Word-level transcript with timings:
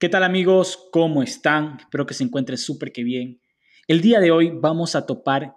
¿Qué 0.00 0.08
tal 0.08 0.24
amigos? 0.24 0.88
¿Cómo 0.92 1.22
están? 1.22 1.76
Espero 1.78 2.06
que 2.06 2.14
se 2.14 2.24
encuentren 2.24 2.56
súper 2.56 2.90
que 2.90 3.04
bien. 3.04 3.38
El 3.86 4.00
día 4.00 4.18
de 4.18 4.30
hoy 4.30 4.50
vamos 4.50 4.94
a 4.94 5.04
topar 5.04 5.54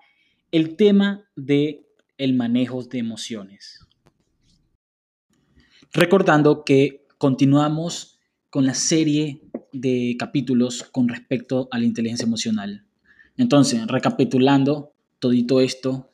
el 0.52 0.76
tema 0.76 1.24
de 1.38 1.88
el 2.18 2.34
manejo 2.34 2.84
de 2.84 3.00
emociones. 3.00 3.88
Recordando 5.94 6.66
que 6.66 7.08
continuamos 7.18 8.20
con 8.50 8.66
la 8.66 8.74
serie 8.74 9.44
de 9.72 10.18
capítulos 10.20 10.84
con 10.92 11.08
respecto 11.08 11.70
a 11.72 11.80
la 11.80 11.86
inteligencia 11.86 12.26
emocional. 12.26 12.86
Entonces, 13.38 13.88
recapitulando 13.88 14.92
todito 15.20 15.62
esto, 15.62 16.12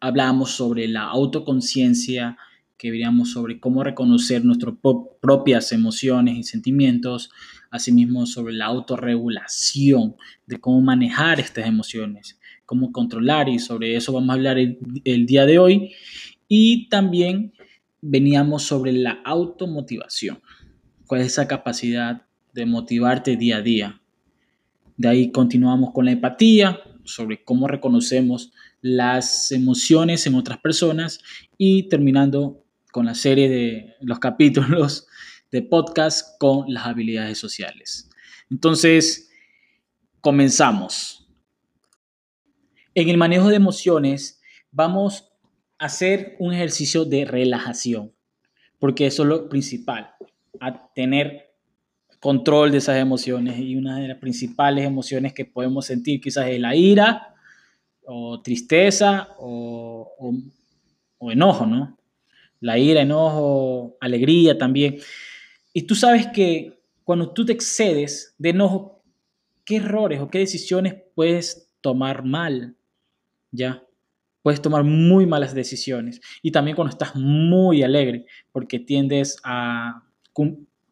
hablamos 0.00 0.52
sobre 0.52 0.88
la 0.88 1.02
autoconciencia, 1.02 2.38
que 2.78 2.92
veríamos 2.92 3.32
sobre 3.32 3.58
cómo 3.58 3.82
reconocer 3.82 4.44
nuestras 4.44 4.76
propias 5.20 5.72
emociones 5.72 6.38
y 6.38 6.44
sentimientos, 6.44 7.30
asimismo 7.70 8.24
sobre 8.24 8.54
la 8.54 8.66
autorregulación, 8.66 10.14
de 10.46 10.60
cómo 10.60 10.80
manejar 10.80 11.40
estas 11.40 11.66
emociones, 11.66 12.38
cómo 12.64 12.92
controlar 12.92 13.48
y 13.48 13.58
sobre 13.58 13.96
eso 13.96 14.12
vamos 14.12 14.30
a 14.30 14.34
hablar 14.34 14.58
el, 14.58 15.26
día 15.26 15.44
de 15.44 15.58
hoy. 15.58 15.92
Y 16.46 16.88
también 16.88 17.52
veníamos 18.00 18.62
sobre 18.62 18.92
la 18.92 19.20
automotivación, 19.24 20.40
cuál 21.08 21.22
es 21.22 21.26
esa 21.28 21.48
capacidad 21.48 22.22
de 22.54 22.64
motivarte 22.64 23.36
día 23.36 23.56
a 23.56 23.62
día. 23.62 24.00
De 24.96 25.08
ahí 25.08 25.32
continuamos 25.32 25.92
con 25.92 26.04
la 26.04 26.12
empatía, 26.12 26.80
sobre 27.04 27.42
cómo 27.42 27.66
reconocemos 27.66 28.52
las 28.80 29.50
emociones 29.50 30.26
en 30.26 30.34
otras 30.36 30.58
personas 30.58 31.20
y 31.56 31.88
terminando 31.88 32.64
con 32.92 33.06
la 33.06 33.14
serie 33.14 33.48
de 33.48 33.96
los 34.00 34.18
capítulos 34.18 35.06
de 35.50 35.62
podcast 35.62 36.38
con 36.38 36.72
las 36.72 36.86
habilidades 36.86 37.38
sociales. 37.38 38.08
Entonces, 38.50 39.30
comenzamos. 40.20 41.26
En 42.94 43.08
el 43.08 43.16
manejo 43.16 43.48
de 43.48 43.56
emociones 43.56 44.40
vamos 44.70 45.30
a 45.78 45.86
hacer 45.86 46.36
un 46.38 46.52
ejercicio 46.52 47.04
de 47.04 47.24
relajación, 47.24 48.12
porque 48.78 49.06
eso 49.06 49.22
es 49.22 49.28
lo 49.28 49.48
principal, 49.48 50.10
a 50.60 50.92
tener 50.92 51.48
control 52.20 52.72
de 52.72 52.78
esas 52.78 52.96
emociones 52.96 53.58
y 53.58 53.76
una 53.76 53.98
de 53.98 54.08
las 54.08 54.18
principales 54.18 54.84
emociones 54.84 55.32
que 55.32 55.44
podemos 55.44 55.86
sentir 55.86 56.20
quizás 56.20 56.48
es 56.48 56.58
la 56.58 56.74
ira 56.74 57.34
o 58.04 58.40
tristeza 58.42 59.28
o, 59.38 60.34
o 61.18 61.30
enojo, 61.30 61.66
¿no? 61.66 61.97
La 62.60 62.78
ira, 62.78 63.02
enojo, 63.02 63.96
alegría 64.00 64.58
también. 64.58 64.98
Y 65.72 65.82
tú 65.82 65.94
sabes 65.94 66.26
que 66.28 66.80
cuando 67.04 67.32
tú 67.32 67.44
te 67.44 67.52
excedes 67.52 68.34
de 68.38 68.50
enojo, 68.50 69.02
¿qué 69.64 69.76
errores 69.76 70.20
o 70.20 70.28
qué 70.28 70.38
decisiones 70.38 70.96
puedes 71.14 71.70
tomar 71.80 72.24
mal? 72.24 72.76
¿Ya? 73.50 73.82
Puedes 74.42 74.60
tomar 74.62 74.84
muy 74.84 75.26
malas 75.26 75.54
decisiones. 75.54 76.20
Y 76.42 76.50
también 76.50 76.74
cuando 76.74 76.90
estás 76.90 77.14
muy 77.16 77.82
alegre, 77.82 78.26
porque 78.52 78.78
tiendes 78.78 79.38
a, 79.44 80.02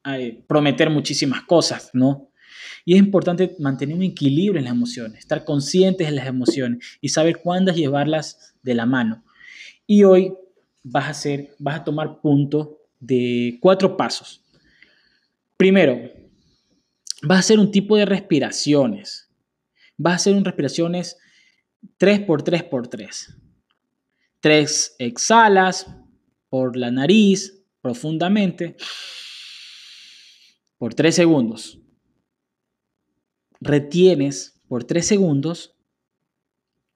a 0.04 0.18
eh, 0.18 0.44
prometer 0.46 0.90
muchísimas 0.90 1.42
cosas, 1.42 1.90
¿no? 1.92 2.30
Y 2.84 2.94
es 2.94 2.98
importante 2.98 3.56
mantener 3.58 3.96
un 3.96 4.02
equilibrio 4.02 4.58
en 4.58 4.64
las 4.64 4.74
emociones, 4.74 5.18
estar 5.18 5.44
conscientes 5.44 6.06
de 6.08 6.14
las 6.14 6.26
emociones 6.26 6.98
y 7.00 7.08
saber 7.08 7.40
cuándo 7.42 7.72
llevarlas 7.72 8.54
de 8.62 8.74
la 8.74 8.86
mano. 8.86 9.24
Y 9.86 10.04
hoy 10.04 10.32
vas 10.88 11.04
a 11.06 11.10
hacer, 11.10 11.54
vas 11.58 11.80
a 11.80 11.84
tomar 11.84 12.20
punto 12.20 12.78
de 13.00 13.58
cuatro 13.60 13.96
pasos. 13.96 14.42
Primero, 15.56 16.12
vas 17.22 17.36
a 17.36 17.40
hacer 17.40 17.58
un 17.58 17.70
tipo 17.72 17.96
de 17.96 18.04
respiraciones. 18.04 19.28
Vas 19.96 20.12
a 20.12 20.16
hacer 20.16 20.34
un 20.34 20.44
respiraciones 20.44 21.16
3 21.98 22.20
por 22.20 22.42
3 22.42 22.62
por 22.64 22.86
3. 22.86 23.36
3 24.40 24.96
exhalas 25.00 25.86
por 26.48 26.76
la 26.76 26.92
nariz 26.92 27.64
profundamente 27.80 28.76
por 30.78 30.94
3 30.94 31.14
segundos. 31.14 31.80
Retienes 33.60 34.60
por 34.68 34.84
3 34.84 35.04
segundos 35.04 35.74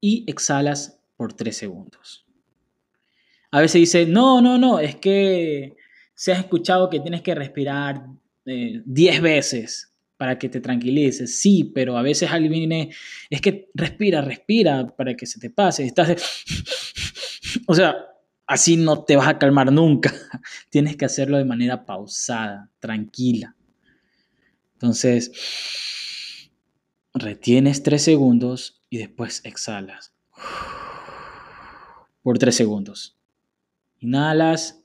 y 0.00 0.24
exhalas 0.30 1.00
por 1.16 1.32
3 1.32 1.56
segundos. 1.56 2.29
A 3.50 3.60
veces 3.60 3.80
dice, 3.80 4.06
no, 4.06 4.40
no, 4.40 4.58
no, 4.58 4.78
es 4.78 4.96
que 4.96 5.76
se 6.14 6.32
has 6.32 6.38
escuchado 6.40 6.90
que 6.90 7.00
tienes 7.00 7.22
que 7.22 7.34
respirar 7.34 8.06
10 8.44 9.16
eh, 9.16 9.20
veces 9.20 9.92
para 10.16 10.38
que 10.38 10.48
te 10.48 10.60
tranquilices. 10.60 11.40
Sí, 11.40 11.72
pero 11.74 11.96
a 11.96 12.02
veces 12.02 12.30
alguien 12.30 12.52
viene, 12.52 12.94
es 13.30 13.40
que 13.40 13.70
respira, 13.74 14.20
respira 14.20 14.86
para 14.86 15.16
que 15.16 15.26
se 15.26 15.40
te 15.40 15.50
pase. 15.50 15.92
O 17.66 17.74
sea, 17.74 17.96
así 18.46 18.76
no 18.76 19.02
te 19.02 19.16
vas 19.16 19.26
a 19.26 19.38
calmar 19.38 19.72
nunca. 19.72 20.12
Tienes 20.70 20.96
que 20.96 21.04
hacerlo 21.04 21.38
de 21.38 21.44
manera 21.44 21.84
pausada, 21.84 22.70
tranquila. 22.78 23.56
Entonces, 24.74 25.32
retienes 27.14 27.82
3 27.82 28.02
segundos 28.02 28.82
y 28.88 28.98
después 28.98 29.40
exhalas 29.44 30.12
por 32.22 32.38
3 32.38 32.54
segundos. 32.54 33.19
Inhalas. 34.00 34.82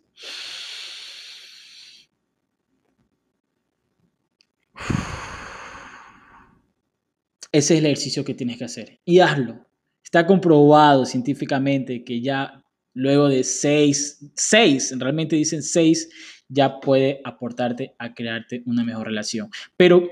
Ese 7.51 7.73
es 7.73 7.79
el 7.79 7.85
ejercicio 7.85 8.25
que 8.25 8.33
tienes 8.33 8.57
que 8.57 8.65
hacer. 8.65 8.99
Y 9.05 9.19
hazlo. 9.19 9.65
Está 10.03 10.27
comprobado 10.27 11.05
científicamente 11.05 12.03
que 12.03 12.21
ya 12.21 12.61
luego 12.93 13.29
de 13.29 13.43
seis, 13.43 14.29
seis, 14.35 14.93
realmente 14.97 15.35
dicen 15.35 15.63
seis, 15.63 16.09
ya 16.47 16.79
puede 16.79 17.21
aportarte 17.23 17.95
a 17.97 18.13
crearte 18.13 18.61
una 18.65 18.83
mejor 18.83 19.07
relación. 19.07 19.49
Pero, 19.77 20.07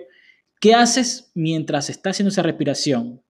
¿qué 0.59 0.73
haces 0.73 1.31
mientras 1.33 1.89
estás 1.89 2.11
haciendo 2.11 2.29
esa 2.29 2.43
respiración? 2.43 3.21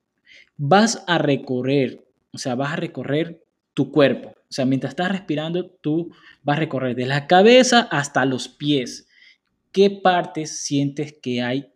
Vas 0.58 1.04
a 1.08 1.18
recorrer, 1.18 2.06
o 2.32 2.38
sea, 2.38 2.56
vas 2.56 2.74
a 2.74 2.78
recorrer 2.78 3.44
tu 3.74 3.92
cuerpo. 3.92 4.36
O 4.54 4.56
sea, 4.56 4.66
mientras 4.66 4.92
estás 4.92 5.12
respirando, 5.12 5.66
tú 5.82 6.12
vas 6.44 6.58
a 6.58 6.60
recorrer 6.60 6.96
de 6.96 7.08
la 7.08 7.26
cabeza 7.26 7.88
hasta 7.90 8.24
los 8.24 8.48
pies. 8.48 9.08
¿Qué 9.72 9.90
partes 9.90 10.60
sientes 10.60 11.16
que 11.20 11.42
hay 11.42 11.74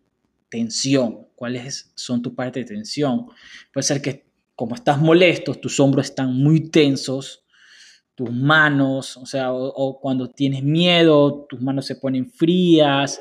tensión? 0.47 1.25
¿Cuáles 1.33 1.91
son 1.95 2.21
tus 2.21 2.33
partes 2.33 2.67
de 2.67 2.75
tensión? 2.75 3.25
Puede 3.73 3.81
ser 3.81 3.99
que 3.99 4.27
como 4.53 4.75
estás 4.75 5.01
molesto, 5.01 5.55
tus 5.55 5.79
hombros 5.79 6.05
están 6.05 6.35
muy 6.35 6.69
tensos, 6.69 7.43
tus 8.13 8.31
manos, 8.31 9.17
o 9.17 9.25
sea, 9.25 9.51
o, 9.51 9.99
cuando 9.99 10.29
tienes 10.29 10.61
miedo, 10.61 11.47
tus 11.49 11.59
manos 11.59 11.87
se 11.87 11.95
ponen 11.95 12.29
frías 12.29 13.19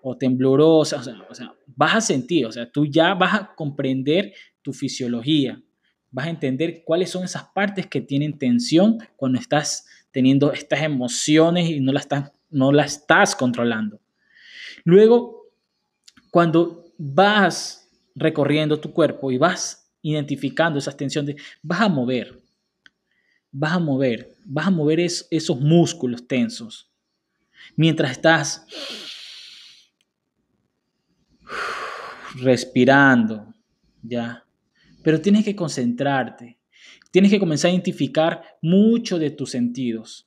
o 0.00 0.16
temblorosas, 0.16 1.00
o 1.00 1.04
sea, 1.04 1.26
o 1.28 1.34
sea, 1.34 1.54
vas 1.66 1.94
a 1.96 2.00
sentir, 2.00 2.46
o 2.46 2.52
sea, 2.52 2.72
tú 2.72 2.86
ya 2.86 3.12
vas 3.12 3.34
a 3.34 3.54
comprender 3.54 4.32
tu 4.62 4.72
fisiología, 4.72 5.62
vas 6.14 6.26
a 6.26 6.30
entender 6.30 6.84
cuáles 6.84 7.10
son 7.10 7.24
esas 7.24 7.42
partes 7.46 7.88
que 7.88 8.00
tienen 8.00 8.38
tensión 8.38 8.98
cuando 9.16 9.36
estás 9.36 9.84
teniendo 10.12 10.52
estas 10.52 10.80
emociones 10.82 11.68
y 11.68 11.80
no 11.80 11.92
las 11.92 12.04
estás, 12.04 12.32
no 12.50 12.70
las 12.70 12.92
estás 12.98 13.34
controlando. 13.34 14.00
Luego, 14.84 15.48
cuando 16.30 16.84
vas 16.96 17.90
recorriendo 18.14 18.78
tu 18.78 18.92
cuerpo 18.92 19.32
y 19.32 19.38
vas 19.38 19.90
identificando 20.02 20.78
esas 20.78 20.96
tensiones, 20.96 21.34
vas 21.60 21.80
a 21.80 21.88
mover, 21.88 22.40
vas 23.50 23.72
a 23.72 23.80
mover, 23.80 24.36
vas 24.44 24.68
a 24.68 24.70
mover 24.70 25.00
esos 25.00 25.58
músculos 25.58 26.28
tensos. 26.28 26.92
Mientras 27.74 28.12
estás 28.12 28.64
respirando, 32.36 33.52
ya, 34.00 34.43
pero 35.04 35.20
tienes 35.20 35.44
que 35.44 35.54
concentrarte. 35.54 36.58
Tienes 37.12 37.30
que 37.30 37.38
comenzar 37.38 37.68
a 37.68 37.74
identificar 37.74 38.42
mucho 38.60 39.18
de 39.20 39.30
tus 39.30 39.50
sentidos. 39.50 40.26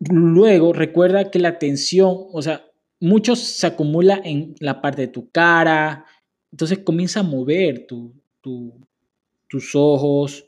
Luego, 0.00 0.74
recuerda 0.74 1.30
que 1.30 1.38
la 1.38 1.58
tensión, 1.58 2.14
o 2.30 2.42
sea, 2.42 2.66
mucho 3.00 3.36
se 3.36 3.66
acumula 3.66 4.20
en 4.22 4.54
la 4.58 4.82
parte 4.82 5.02
de 5.02 5.08
tu 5.08 5.30
cara. 5.30 6.04
Entonces 6.50 6.80
comienza 6.80 7.20
a 7.20 7.22
mover 7.22 7.86
tus 7.86 9.74
ojos, 9.74 10.44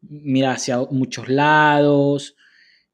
mira 0.00 0.52
hacia 0.52 0.80
muchos 0.90 1.28
lados, 1.28 2.36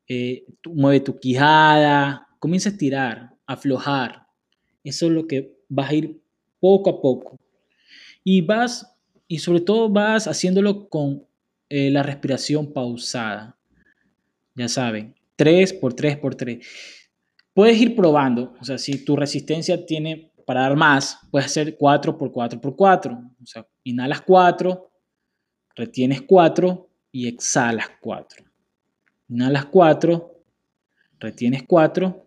eh, 0.07 0.45
mueve 0.67 1.01
tu 1.01 1.19
quijada, 1.19 2.29
comienza 2.39 2.69
a 2.69 2.73
estirar, 2.73 3.37
aflojar. 3.47 4.27
Eso 4.85 5.07
es 5.07 5.13
lo 5.13 5.27
que 5.27 5.57
vas 5.69 5.91
a 5.91 5.95
ir 5.95 6.21
poco 6.61 6.91
a 6.91 7.01
poco. 7.01 7.39
Y 8.31 8.43
vas, 8.43 8.95
y 9.27 9.39
sobre 9.39 9.63
todo 9.63 9.89
vas 9.89 10.29
haciéndolo 10.29 10.91
con 10.91 11.27
eh, 11.71 11.91
la 11.91 12.03
respiración 12.03 12.75
pausada. 12.75 13.57
Ya 14.55 14.69
saben, 14.69 15.15
3 15.37 15.73
por 15.73 15.95
3 15.95 16.19
por 16.19 16.35
3. 16.35 16.59
puedes 17.55 17.81
ir 17.81 17.97
probando. 17.97 18.53
O 18.61 18.65
sea, 18.67 18.77
si 18.77 19.03
tu 19.03 19.17
resistencia 19.17 19.87
tiene 19.87 20.31
para 20.45 20.61
dar 20.61 20.77
más, 20.77 21.19
puedes 21.31 21.47
hacer 21.47 21.79
4 21.79 22.19
por 22.19 22.31
4 22.31 22.61
por 22.61 22.77
4. 22.77 23.19
O 23.43 23.47
sea, 23.47 23.67
inhalas 23.83 24.21
4, 24.21 24.91
retienes 25.75 26.21
4 26.21 26.87
y 27.11 27.29
exhalas 27.29 27.87
4. 27.99 28.45
Inhalas 29.31 29.65
4, 29.65 30.35
retienes 31.19 31.63
4 31.67 32.27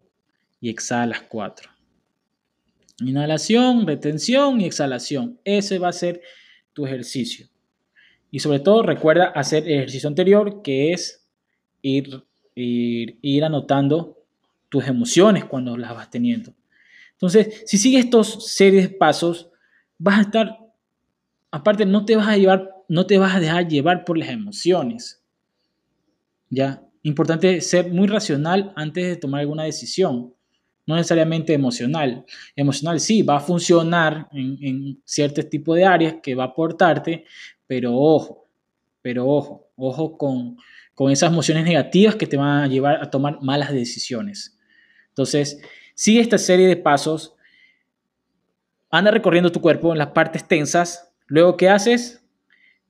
y 0.62 0.71
exhalas 0.71 1.21
4. 1.30 1.71
Inhalación, 3.06 3.86
retención 3.88 4.62
y 4.62 4.65
exhalación. 4.65 5.39
Ese 5.44 5.80
va 5.80 5.89
a 5.89 5.94
ser 5.94 6.21
tu 6.74 6.86
ejercicio. 6.86 7.48
Y 8.30 8.39
sobre 8.39 8.59
todo 8.59 8.83
recuerda 8.83 9.25
hacer 9.25 9.68
el 9.68 9.74
ejercicio 9.74 10.07
anterior, 10.07 10.62
que 10.62 10.94
es 10.94 11.27
ir, 11.81 12.24
ir, 12.56 13.18
ir 13.21 13.44
anotando 13.44 14.18
tus 14.69 14.88
emociones 14.88 15.45
cuando 15.45 15.75
las 15.77 15.94
vas 15.94 16.09
teniendo. 16.09 16.53
Entonces, 17.12 17.63
si 17.65 17.77
sigues 17.77 18.06
estos 18.06 18.48
series 18.53 18.89
de 18.89 18.95
pasos, 18.95 19.51
vas 19.98 20.18
a 20.18 20.21
estar, 20.21 20.59
aparte, 21.51 21.86
no 21.86 22.06
te 22.06 22.15
vas 22.15 22.27
a 22.27 22.38
llevar, 22.38 22.69
no 22.88 23.06
te 23.06 23.18
vas 23.18 23.36
a 23.36 23.39
dejar 23.39 23.68
llevar 23.68 24.06
por 24.06 24.18
las 24.18 24.30
emociones. 24.30 25.21
Ya, 26.50 26.83
importante 27.03 27.62
ser 27.62 27.92
muy 27.92 28.07
racional 28.07 28.74
antes 28.75 29.06
de 29.06 29.15
tomar 29.18 29.42
alguna 29.42 29.63
decisión, 29.63 30.33
no 30.86 30.95
necesariamente 30.95 31.54
emocional. 31.54 32.25
Emocional 32.56 33.00
sí, 33.00 33.22
va 33.22 33.38
a 33.38 33.39
funcionar 33.39 34.28
en, 34.31 34.57
en 34.62 35.01
cierto 35.06 35.44
tipo 35.44 35.75
de 35.75 35.86
áreas 35.86 36.16
que 36.22 36.36
va 36.36 36.45
a 36.45 36.48
aportarte, 36.48 37.25
pero 37.68 37.95
ojo, 37.95 38.48
pero 39.01 39.28
ojo, 39.28 39.69
ojo 39.75 40.18
con, 40.18 40.57
con 40.94 41.12
esas 41.12 41.31
emociones 41.31 41.63
negativas 41.63 42.16
que 42.16 42.28
te 42.28 42.38
van 42.38 42.63
a 42.63 42.68
llevar 42.68 43.01
a 43.01 43.10
tomar 43.10 43.42
malas 43.42 43.72
decisiones. 43.72 44.57
Entonces, 45.10 45.62
sigue 45.95 46.22
esta 46.22 46.38
serie 46.38 46.68
de 46.68 46.78
pasos, 46.78 47.36
anda 48.89 49.12
recorriendo 49.12 49.51
tu 49.51 49.62
cuerpo 49.62 49.92
en 49.92 49.98
las 49.98 50.10
partes 50.10 50.48
tensas, 50.48 51.13
luego 51.27 51.57
¿qué 51.57 51.69
haces? 51.69 52.24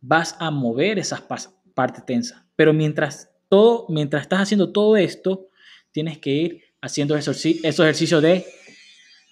Vas 0.01 0.35
a 0.39 0.49
mover 0.49 0.97
esas 0.97 1.21
partes 1.21 2.05
tensas, 2.05 2.43
pero 2.55 2.73
mientras 2.73 3.31
todo, 3.49 3.85
mientras 3.89 4.23
estás 4.23 4.41
haciendo 4.41 4.71
todo 4.71 4.97
esto, 4.97 5.49
tienes 5.91 6.17
que 6.17 6.31
ir 6.31 6.63
haciendo 6.81 7.15
esos 7.15 7.45
ejercicios 7.45 8.21
de 8.21 8.45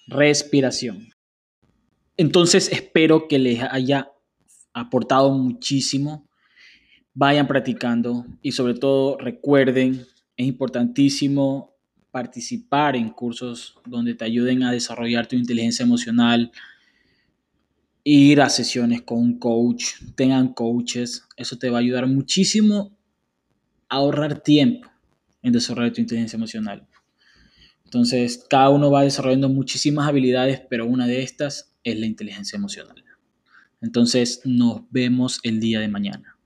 respiración. 0.06 1.08
Entonces, 2.16 2.70
espero 2.72 3.28
que 3.28 3.38
les 3.38 3.62
haya 3.62 4.10
aportado 4.72 5.30
muchísimo. 5.32 6.28
Vayan 7.12 7.48
practicando 7.48 8.24
y 8.40 8.52
sobre 8.52 8.74
todo 8.74 9.18
recuerden, 9.18 10.06
es 10.36 10.46
importantísimo 10.46 11.76
participar 12.10 12.96
en 12.96 13.10
cursos 13.10 13.78
donde 13.86 14.14
te 14.14 14.24
ayuden 14.24 14.62
a 14.62 14.72
desarrollar 14.72 15.26
tu 15.26 15.36
inteligencia 15.36 15.84
emocional, 15.84 16.50
ir 18.04 18.40
a 18.40 18.48
sesiones 18.48 19.02
con 19.02 19.18
un 19.18 19.38
coach, 19.38 19.94
tengan 20.14 20.54
coaches, 20.54 21.24
eso 21.36 21.58
te 21.58 21.68
va 21.68 21.78
a 21.78 21.80
ayudar 21.80 22.06
muchísimo 22.06 22.96
a 23.88 23.96
ahorrar 23.96 24.40
tiempo 24.40 24.88
en 25.42 25.52
desarrollar 25.52 25.92
tu 25.92 26.00
inteligencia 26.00 26.36
emocional. 26.36 26.86
Entonces, 27.90 28.46
cada 28.48 28.70
uno 28.70 28.88
va 28.88 29.02
desarrollando 29.02 29.48
muchísimas 29.48 30.06
habilidades, 30.06 30.62
pero 30.70 30.86
una 30.86 31.08
de 31.08 31.24
estas 31.24 31.74
es 31.82 31.98
la 31.98 32.06
inteligencia 32.06 32.56
emocional. 32.56 33.04
Entonces, 33.80 34.42
nos 34.44 34.82
vemos 34.92 35.40
el 35.42 35.58
día 35.58 35.80
de 35.80 35.88
mañana. 35.88 36.38